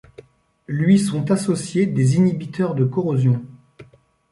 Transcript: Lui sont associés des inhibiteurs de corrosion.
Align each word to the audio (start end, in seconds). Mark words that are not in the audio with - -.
Lui 0.67 0.97
sont 0.97 1.29
associés 1.29 1.85
des 1.85 2.15
inhibiteurs 2.15 2.73
de 2.73 2.85
corrosion. 2.85 3.45